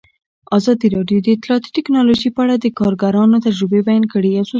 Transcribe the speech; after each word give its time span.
ازادي 0.57 0.87
راډیو 0.95 1.19
د 1.23 1.27
اطلاعاتی 1.35 1.69
تکنالوژي 1.77 2.29
په 2.33 2.41
اړه 2.45 2.55
د 2.57 2.67
کارګرانو 2.79 3.43
تجربې 3.45 3.79
بیان 3.87 4.03
کړي. 4.13 4.31